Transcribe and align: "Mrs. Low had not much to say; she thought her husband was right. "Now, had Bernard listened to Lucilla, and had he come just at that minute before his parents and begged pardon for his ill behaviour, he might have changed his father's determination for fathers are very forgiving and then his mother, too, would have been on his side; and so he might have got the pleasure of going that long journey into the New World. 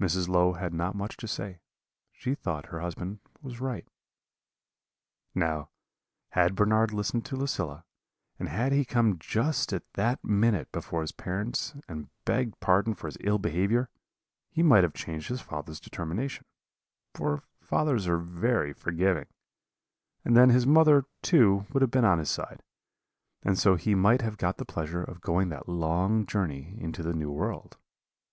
"Mrs. 0.00 0.26
Low 0.26 0.54
had 0.54 0.74
not 0.74 0.96
much 0.96 1.16
to 1.18 1.28
say; 1.28 1.60
she 2.10 2.34
thought 2.34 2.66
her 2.66 2.80
husband 2.80 3.20
was 3.40 3.60
right. 3.60 3.86
"Now, 5.32 5.70
had 6.30 6.56
Bernard 6.56 6.92
listened 6.92 7.24
to 7.26 7.36
Lucilla, 7.36 7.84
and 8.36 8.48
had 8.48 8.72
he 8.72 8.84
come 8.84 9.16
just 9.16 9.72
at 9.72 9.84
that 9.92 10.24
minute 10.24 10.72
before 10.72 11.02
his 11.02 11.12
parents 11.12 11.74
and 11.86 12.08
begged 12.24 12.58
pardon 12.58 12.94
for 12.96 13.06
his 13.06 13.16
ill 13.20 13.38
behaviour, 13.38 13.90
he 14.50 14.60
might 14.64 14.82
have 14.82 14.92
changed 14.92 15.28
his 15.28 15.40
father's 15.40 15.78
determination 15.78 16.46
for 17.14 17.44
fathers 17.60 18.08
are 18.08 18.18
very 18.18 18.72
forgiving 18.72 19.26
and 20.24 20.36
then 20.36 20.50
his 20.50 20.66
mother, 20.66 21.04
too, 21.22 21.64
would 21.72 21.80
have 21.80 21.92
been 21.92 22.04
on 22.04 22.18
his 22.18 22.28
side; 22.28 22.64
and 23.44 23.56
so 23.56 23.76
he 23.76 23.94
might 23.94 24.20
have 24.20 24.36
got 24.36 24.56
the 24.56 24.64
pleasure 24.64 25.04
of 25.04 25.20
going 25.20 25.48
that 25.50 25.68
long 25.68 26.26
journey 26.26 26.74
into 26.80 27.04
the 27.04 27.14
New 27.14 27.30
World. 27.30 27.78